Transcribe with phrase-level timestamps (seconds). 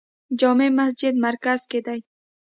[0.39, 1.99] جامع مسجد مرکز کې دی